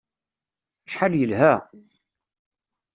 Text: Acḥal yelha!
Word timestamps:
Acḥal 0.87 1.13
yelha! 1.19 1.53